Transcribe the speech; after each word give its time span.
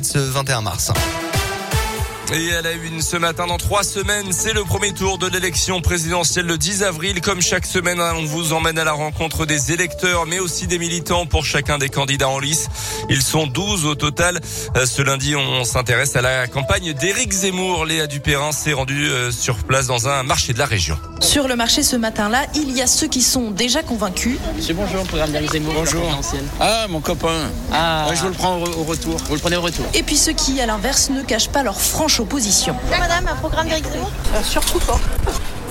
de 0.00 0.06
ce 0.06 0.18
21 0.18 0.60
mars. 0.60 0.92
Et 2.34 2.48
elle 2.48 2.66
a 2.66 2.72
une 2.72 3.00
ce 3.02 3.16
matin 3.16 3.46
dans 3.46 3.56
trois 3.56 3.84
semaines, 3.84 4.32
c'est 4.32 4.52
le 4.52 4.64
premier 4.64 4.92
tour 4.92 5.16
de 5.16 5.28
l'élection 5.28 5.80
présidentielle 5.80 6.46
le 6.46 6.58
10 6.58 6.82
avril. 6.82 7.20
Comme 7.20 7.40
chaque 7.40 7.64
semaine, 7.64 8.00
on 8.00 8.24
vous 8.24 8.52
emmène 8.52 8.78
à 8.80 8.84
la 8.84 8.92
rencontre 8.92 9.46
des 9.46 9.70
électeurs, 9.70 10.26
mais 10.26 10.40
aussi 10.40 10.66
des 10.66 10.78
militants 10.78 11.24
pour 11.26 11.44
chacun 11.44 11.78
des 11.78 11.88
candidats 11.88 12.28
en 12.28 12.40
lice. 12.40 12.66
Ils 13.08 13.22
sont 13.22 13.46
12 13.46 13.86
au 13.86 13.94
total. 13.94 14.40
Euh, 14.76 14.86
ce 14.86 15.02
lundi, 15.02 15.36
on 15.36 15.64
s'intéresse 15.64 16.16
à 16.16 16.20
la 16.20 16.48
campagne 16.48 16.92
d'Éric 16.94 17.32
Zemmour. 17.32 17.84
Léa 17.86 18.08
Dupérin 18.08 18.50
s'est 18.50 18.72
rendue 18.72 19.06
euh, 19.08 19.30
sur 19.30 19.58
place 19.58 19.86
dans 19.86 20.08
un 20.08 20.24
marché 20.24 20.52
de 20.52 20.58
la 20.58 20.66
région. 20.66 20.98
Sur 21.20 21.46
le 21.46 21.54
marché 21.54 21.84
ce 21.84 21.94
matin-là, 21.94 22.46
il 22.56 22.72
y 22.76 22.82
a 22.82 22.88
ceux 22.88 23.06
qui 23.06 23.22
sont 23.22 23.52
déjà 23.52 23.84
convaincus. 23.84 24.36
Monsieur, 24.56 24.74
bonjour, 24.74 25.04
programme 25.04 25.30
d'Éric 25.30 25.52
Zemmour. 25.52 25.74
Bonjour. 25.76 26.20
Ah, 26.60 26.86
mon 26.88 27.00
copain. 27.00 27.50
Ah, 27.72 28.06
Ouais, 28.10 28.16
je 28.16 28.22
vous 28.22 28.28
le 28.28 28.34
prends 28.34 28.56
au, 28.58 28.66
au 28.80 28.82
retour. 28.84 29.16
vous 29.28 29.34
le 29.34 29.40
prenez 29.40 29.56
au 29.56 29.62
retour. 29.62 29.86
Et 29.94 30.02
puis 30.02 30.16
ceux 30.16 30.32
qui, 30.32 30.60
à 30.60 30.66
l'inverse, 30.66 31.08
ne 31.10 31.22
cachent 31.22 31.48
pas 31.50 31.62
leur 31.62 31.80
franche 31.80 32.15
opposition. 32.20 32.74
Madame, 32.90 33.28
un 33.28 33.36
programme 33.36 33.68
d'Éric 33.68 33.86
Zemmour 33.86 34.10
Surtout 34.42 34.78
pas. 34.80 34.98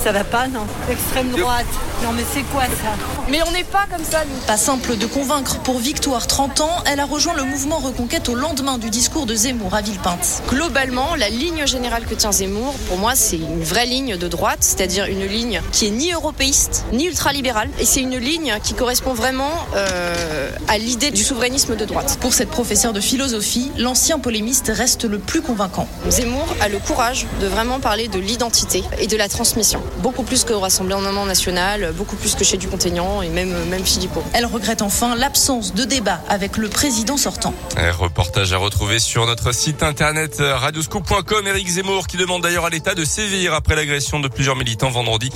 Ça 0.04 0.12
va 0.12 0.24
pas, 0.24 0.48
non. 0.48 0.66
Extrême 0.90 1.30
droite. 1.32 1.66
Non, 2.04 2.12
mais 2.12 2.24
c'est 2.32 2.44
quoi 2.52 2.64
ça 2.64 2.94
Mais 3.30 3.40
on 3.48 3.52
n'est 3.52 3.64
pas 3.64 3.86
comme 3.92 4.04
ça, 4.04 4.24
nous. 4.26 4.46
Pas 4.46 4.58
simple 4.58 4.98
de 4.98 5.06
convaincre 5.06 5.60
pour 5.60 5.80
Victoire, 5.80 6.28
30 6.28 6.62
ans, 6.62 6.84
elle 6.86 7.00
a 7.00 7.06
rejoint 7.06 7.34
le 7.34 7.44
mouvement 7.44 7.78
Reconquête 7.80 8.30
au 8.30 8.36
lendemain 8.36 8.78
du 8.78 8.90
discours 8.90 9.26
de 9.26 9.34
Zemmour 9.34 9.74
à 9.74 9.82
Villepinte. 9.82 10.44
Globalement, 10.50 11.16
la 11.16 11.30
ligne 11.30 11.66
générale 11.66 12.06
que 12.06 12.14
tient 12.14 12.32
Zemmour, 12.32 12.74
pour 12.88 12.98
moi, 12.98 13.16
c'est 13.16 13.38
une 13.38 13.64
vraie 13.64 13.86
ligne 13.86 14.18
de 14.18 14.28
droite, 14.28 14.60
c'est-à-dire 14.60 15.06
une 15.06 15.26
ligne 15.26 15.62
qui 15.72 15.88
est 15.88 15.92
ni 15.92 16.12
européiste, 16.12 16.86
ni 16.94 17.06
ultralibérale. 17.06 17.70
Et 17.80 17.86
c'est 17.86 18.02
une 18.02 18.18
ligne 18.18 18.58
qui 18.64 18.74
correspond 18.74 19.14
vraiment 19.14 19.52
euh, 19.76 20.50
à 20.68 20.78
l'idée 20.78 21.12
du 21.12 21.24
souverainisme 21.24 21.76
de 21.76 21.86
droite. 21.86 22.18
Pour 22.22 22.34
cette 22.34 22.50
professeure 22.50 22.94
de 22.94 23.02
philosophie, 23.02 23.72
l'ancien 23.78 24.20
polémiste 24.20 24.72
reste 24.74 25.06
le 25.06 25.20
plus 25.20 25.42
convaincant. 25.42 25.88
Zemmour 26.10 26.48
a 26.62 26.70
le 26.70 26.80
courage 26.80 27.26
de 27.42 27.48
vraiment 27.48 27.80
parler 27.80 28.08
de 28.08 28.20
l'identité 28.20 28.84
et 29.00 29.08
de 29.08 29.18
la 29.18 29.30
transmission. 29.30 29.82
Beaucoup 30.00 30.24
plus 30.24 30.44
qu'au 30.44 30.60
Rassemblement 30.60 31.26
national, 31.26 31.94
beaucoup 31.94 32.16
plus 32.16 32.36
que 32.36 32.44
chez 32.44 32.58
Dupont-Aignan 32.58 33.22
et 33.22 33.30
même, 33.30 33.54
même 33.70 33.84
Philippot. 33.84 34.24
Elle 34.34 34.46
regrette 34.46 34.82
enfin 34.82 35.16
l'absence 35.16 35.74
de 35.74 35.84
débat 35.84 36.20
avec 36.30 36.58
le 36.58 36.70
président 36.70 37.18
sortant. 37.18 37.54
Un 37.78 37.92
reportage 37.92 38.54
à 38.54 38.58
retrouver 38.58 39.00
sur 39.00 39.26
notre 39.26 39.54
site 39.54 39.84
internet 39.84 40.38
euh, 40.40 40.56
radioscoop.com. 40.56 41.48
Éric 41.48 41.68
Zemmour 41.68 42.08
qui 42.08 42.18
demande 42.18 42.44
d'ailleurs 42.44 42.66
à 42.66 42.70
l'État 42.70 42.96
de 42.96 43.06
sévir 43.06 43.54
après 43.54 43.76
l'agression 43.76 44.20
de 44.20 44.28
plusieurs 44.28 44.56
militants 44.56 44.90
vendredi. 44.90 45.30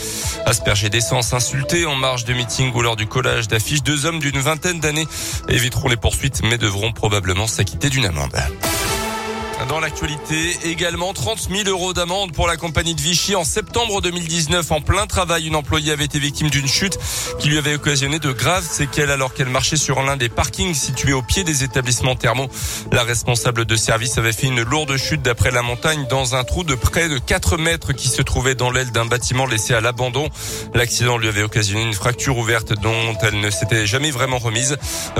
Aspergés 0.45 0.89
d'essence, 0.89 1.33
insultés 1.33 1.85
en 1.85 1.95
marge 1.95 2.25
de 2.25 2.33
meeting 2.33 2.73
ou 2.73 2.81
lors 2.81 2.95
du 2.95 3.07
collage 3.07 3.47
d'affiches, 3.47 3.83
deux 3.83 4.05
hommes 4.05 4.19
d'une 4.19 4.39
vingtaine 4.39 4.79
d'années 4.79 5.07
éviteront 5.47 5.89
les 5.89 5.97
poursuites 5.97 6.41
mais 6.43 6.57
devront 6.57 6.91
probablement 6.91 7.47
s'acquitter 7.47 7.89
d'une 7.89 8.05
amende. 8.05 8.35
Dans 9.69 9.79
l'actualité, 9.79 10.57
également 10.63 11.13
30 11.13 11.47
000 11.51 11.69
euros 11.69 11.93
d'amende 11.93 12.31
pour 12.31 12.47
la 12.47 12.57
compagnie 12.57 12.95
de 12.95 13.01
Vichy. 13.01 13.35
En 13.35 13.43
septembre 13.43 14.01
2019, 14.01 14.71
en 14.71 14.81
plein 14.81 15.05
travail, 15.05 15.45
une 15.45 15.55
employée 15.55 15.91
avait 15.91 16.05
été 16.05 16.17
victime 16.17 16.49
d'une 16.49 16.67
chute 16.67 16.97
qui 17.37 17.49
lui 17.49 17.59
avait 17.59 17.75
occasionné 17.75 18.17
de 18.17 18.31
graves 18.31 18.65
séquelles 18.67 19.11
alors 19.11 19.31
qu'elle 19.35 19.49
marchait 19.49 19.77
sur 19.77 20.01
l'un 20.01 20.17
des 20.17 20.27
parkings 20.27 20.73
situés 20.73 21.13
au 21.13 21.21
pied 21.21 21.43
des 21.43 21.63
établissements 21.63 22.15
thermaux. 22.15 22.49
La 22.91 23.03
responsable 23.03 23.65
de 23.65 23.75
service 23.75 24.17
avait 24.17 24.31
fait 24.31 24.47
une 24.47 24.63
lourde 24.63 24.97
chute 24.97 25.21
d'après 25.21 25.51
la 25.51 25.61
montagne 25.61 26.07
dans 26.09 26.33
un 26.33 26.43
trou 26.43 26.63
de 26.63 26.73
près 26.73 27.07
de 27.07 27.19
4 27.19 27.57
mètres 27.57 27.93
qui 27.93 28.07
se 28.07 28.23
trouvait 28.23 28.55
dans 28.55 28.71
l'aile 28.71 28.91
d'un 28.91 29.05
bâtiment 29.05 29.45
laissé 29.45 29.75
à 29.75 29.81
l'abandon. 29.81 30.29
L'accident 30.73 31.19
lui 31.19 31.27
avait 31.27 31.43
occasionné 31.43 31.83
une 31.83 31.93
fracture 31.93 32.39
ouverte 32.39 32.73
dont 32.73 33.15
elle 33.21 33.39
ne 33.39 33.51
s'était 33.51 33.85
jamais 33.85 34.09
vraiment 34.09 34.39
remise. 34.39 34.77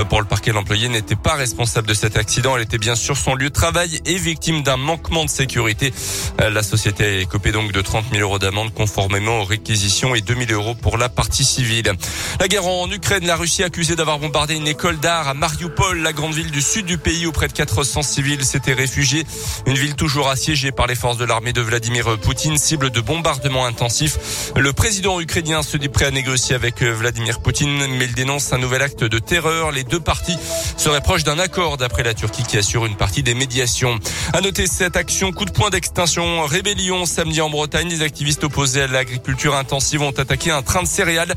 Pour 0.08 0.20
le 0.20 0.26
parquet, 0.26 0.50
l'employée 0.50 0.88
n'était 0.88 1.14
pas 1.14 1.34
responsable 1.34 1.86
de 1.86 1.94
cet 1.94 2.16
accident. 2.16 2.56
Elle 2.56 2.64
était 2.64 2.78
bien 2.78 2.96
sur 2.96 3.16
son 3.16 3.36
lieu 3.36 3.48
de 3.48 3.54
travail 3.54 4.00
et 4.06 4.16
victime 4.16 4.39
d'un 4.40 4.78
manquement 4.78 5.26
de 5.26 5.30
sécurité. 5.30 5.92
La 6.38 6.62
société 6.62 7.04
a 7.04 7.18
écopé 7.20 7.52
donc 7.52 7.72
de 7.72 7.80
30 7.82 8.06
000 8.10 8.22
euros 8.22 8.38
d'amende 8.38 8.72
conformément 8.72 9.40
aux 9.40 9.44
réquisitions 9.44 10.14
et 10.14 10.22
2 10.22 10.34
000 10.46 10.52
euros 10.52 10.74
pour 10.74 10.96
la 10.96 11.10
partie 11.10 11.44
civile. 11.44 11.92
La 12.40 12.48
guerre 12.48 12.66
en 12.66 12.90
Ukraine, 12.90 13.26
la 13.26 13.36
Russie 13.36 13.62
accusée 13.62 13.96
d'avoir 13.96 14.18
bombardé 14.18 14.54
une 14.54 14.66
école 14.66 14.98
d'art 14.98 15.28
à 15.28 15.34
Mariupol, 15.34 15.98
la 15.98 16.14
grande 16.14 16.32
ville 16.32 16.50
du 16.50 16.62
sud 16.62 16.86
du 16.86 16.96
pays 16.96 17.26
où 17.26 17.32
près 17.32 17.48
de 17.48 17.52
400 17.52 18.00
civils 18.02 18.42
s'étaient 18.42 18.72
réfugiés. 18.72 19.26
Une 19.66 19.76
ville 19.76 19.94
toujours 19.94 20.30
assiégée 20.30 20.72
par 20.72 20.86
les 20.86 20.94
forces 20.94 21.18
de 21.18 21.26
l'armée 21.26 21.52
de 21.52 21.60
Vladimir 21.60 22.18
Poutine, 22.18 22.56
cible 22.56 22.88
de 22.90 23.00
bombardements 23.02 23.66
intensifs. 23.66 24.52
Le 24.56 24.72
président 24.72 25.20
ukrainien 25.20 25.62
se 25.62 25.76
dit 25.76 25.90
prêt 25.90 26.06
à 26.06 26.10
négocier 26.10 26.54
avec 26.54 26.82
Vladimir 26.82 27.40
Poutine, 27.40 27.86
mais 27.98 28.06
il 28.06 28.14
dénonce 28.14 28.54
un 28.54 28.58
nouvel 28.58 28.80
acte 28.80 29.04
de 29.04 29.18
terreur. 29.18 29.70
Les 29.70 29.84
deux 29.84 30.00
parties 30.00 30.38
seraient 30.78 31.02
proches 31.02 31.24
d'un 31.24 31.38
accord 31.38 31.76
d'après 31.76 32.04
la 32.04 32.14
Turquie 32.14 32.42
qui 32.42 32.56
assure 32.56 32.86
une 32.86 32.96
partie 32.96 33.22
des 33.22 33.34
médiations. 33.34 34.00
À 34.32 34.40
noter 34.42 34.68
cette 34.68 34.96
action 34.96 35.32
coup 35.32 35.44
de 35.44 35.50
poing 35.50 35.70
d'extinction 35.70 36.44
rébellion 36.44 37.04
samedi 37.04 37.40
en 37.40 37.50
Bretagne. 37.50 37.88
Des 37.88 38.02
activistes 38.02 38.44
opposés 38.44 38.82
à 38.82 38.86
l'agriculture 38.86 39.56
intensive 39.56 40.02
ont 40.02 40.10
attaqué 40.10 40.52
un 40.52 40.62
train 40.62 40.82
de 40.82 40.88
céréales. 40.88 41.34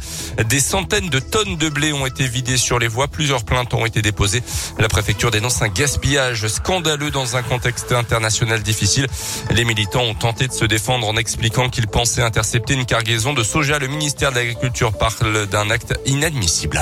Des 0.47 0.59
centaines 0.59 1.09
de 1.09 1.17
tonnes 1.19 1.57
de 1.57 1.69
blé 1.69 1.91
ont 1.91 2.05
été 2.05 2.27
vidées 2.27 2.57
sur 2.57 2.77
les 2.77 2.87
voies. 2.87 3.07
Plusieurs 3.07 3.45
plaintes 3.45 3.73
ont 3.73 3.85
été 3.87 4.03
déposées. 4.03 4.43
La 4.77 4.89
préfecture 4.89 5.31
dénonce 5.31 5.61
un 5.63 5.69
gaspillage 5.69 6.47
scandaleux 6.47 7.09
dans 7.09 7.35
un 7.35 7.41
contexte 7.41 7.91
international 7.91 8.61
difficile. 8.61 9.07
Les 9.49 9.65
militants 9.65 10.03
ont 10.03 10.15
tenté 10.15 10.47
de 10.47 10.53
se 10.53 10.65
défendre 10.65 11.07
en 11.07 11.17
expliquant 11.17 11.69
qu'ils 11.69 11.87
pensaient 11.87 12.21
intercepter 12.21 12.75
une 12.75 12.85
cargaison 12.85 13.33
de 13.33 13.43
soja. 13.43 13.79
Le 13.79 13.87
ministère 13.87 14.31
de 14.31 14.35
l'Agriculture 14.35 14.93
parle 14.93 15.47
d'un 15.47 15.71
acte 15.71 15.99
inadmissible. 16.05 16.79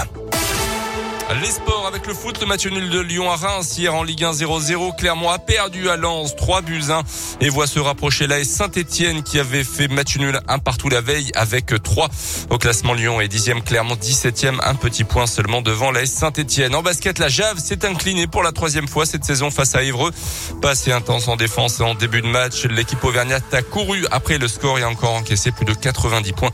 Les 1.40 1.48
sports 1.50 1.88
avec 1.88 2.08
le 2.08 2.14
foot, 2.14 2.42
le 2.42 2.46
match 2.46 2.66
nul 2.66 2.90
de 2.90 3.00
Lyon 3.00 3.32
à 3.32 3.38
Reims 3.38 3.78
hier 3.78 3.96
en 3.96 4.04
Ligue 4.04 4.26
1 4.26 4.34
0-0. 4.34 4.98
Clermont 4.98 5.30
a 5.30 5.40
perdu 5.40 5.90
à 5.90 5.96
Lens 5.96 6.36
3 6.36 6.62
buts 6.62 6.84
1 6.90 7.04
et 7.40 7.48
voit 7.48 7.68
se 7.68 7.80
rapprocher 7.80 8.28
la 8.28 8.44
Saint-Etienne 8.44 9.24
qui 9.24 9.40
avait 9.40 9.64
fait 9.64 9.88
match 9.88 10.18
nul 10.18 10.42
un 10.50 10.60
partout 10.60 10.90
la 10.90 11.00
veille 11.00 11.32
avec 11.36 11.72
3 11.82 12.10
au 12.50 12.58
classement 12.58 12.94
Lyon 12.94 13.22
et 13.22 13.28
10e 13.28 13.62
Clermont 13.64 13.96
17e, 13.96 14.58
un 14.62 14.76
petit 14.76 15.06
point 15.06 15.26
seulement 15.26 15.62
devant 15.62 15.92
la 15.92 16.06
Saint-Etienne. 16.06 16.76
En 16.76 16.84
basket, 16.84 17.18
la 17.18 17.30
Jave 17.30 17.60
s'est 17.60 17.86
inclinée 17.86 18.28
pour 18.28 18.44
la 18.44 18.52
troisième 18.52 18.90
fois 18.90 19.06
cette 19.06 19.24
saison 19.24 19.52
face 19.52 19.74
à 19.76 19.84
Évreux. 19.84 20.12
Pas 20.62 20.72
assez 20.72 20.92
intense 20.92 21.30
en 21.30 21.38
défense 21.38 21.80
en 21.80 21.96
début 21.96 22.22
de 22.22 22.28
match. 22.28 22.66
L'équipe 22.66 23.02
auvergnate 23.06 23.54
a 23.54 23.62
couru 23.62 24.06
après 24.12 24.38
le 24.38 24.50
score 24.50 24.80
et 24.80 24.84
a 24.84 24.90
encore 24.90 25.14
encaissé 25.14 25.52
plus 25.52 25.66
de 25.66 25.74
90 25.74 26.34
points 26.34 26.52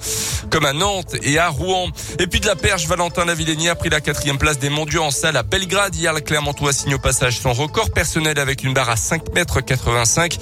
comme 0.51 0.65
à 0.65 0.73
Nantes 0.73 1.15
et 1.23 1.39
à 1.39 1.49
Rouen. 1.49 1.89
Et 2.19 2.27
puis 2.27 2.39
de 2.39 2.45
la 2.45 2.55
perche, 2.55 2.85
Valentin 2.85 3.25
Lavillenie 3.25 3.69
a 3.69 3.75
pris 3.75 3.89
la 3.89 4.01
quatrième 4.01 4.37
place 4.37 4.59
des 4.59 4.66
mondiaux 4.69 5.03
en 5.03 5.11
salle 5.11 5.37
à 5.37 5.43
Belgrade. 5.43 5.95
Hier, 5.95 6.13
le 6.13 6.21
Clermontois 6.21 6.73
signe 6.73 6.95
au 6.95 6.99
passage 6.99 7.39
son 7.39 7.53
record 7.53 7.91
personnel 7.91 8.39
avec 8.39 8.63
une 8.63 8.73
barre 8.73 8.89
à 8.89 8.95
5 8.95 9.33
mètres 9.33 9.61
85. 9.61 10.37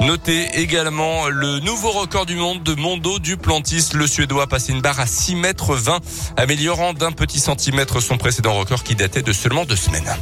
Notez 0.00 0.48
également 0.54 1.28
le 1.28 1.60
nouveau 1.60 1.90
record 1.90 2.26
du 2.26 2.36
monde 2.36 2.62
de 2.62 2.74
Mondo 2.74 3.18
Duplantis. 3.18 3.90
Le 3.94 4.06
Suédois 4.06 4.44
a 4.44 4.46
passé 4.46 4.72
une 4.72 4.80
barre 4.80 5.00
à 5.00 5.06
6 5.06 5.34
mètres 5.36 5.74
20, 5.74 6.00
améliorant 6.36 6.92
d'un 6.92 7.12
petit 7.12 7.40
centimètre 7.40 8.00
son 8.00 8.16
précédent 8.16 8.54
record 8.54 8.82
qui 8.82 8.94
datait 8.94 9.22
de 9.22 9.32
seulement 9.32 9.64
deux 9.64 9.76
semaines. 9.76 10.16